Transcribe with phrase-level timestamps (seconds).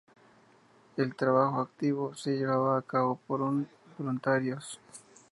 [0.97, 3.41] El trabajo activo se llevaba a cabo por
[3.99, 4.79] voluntarios.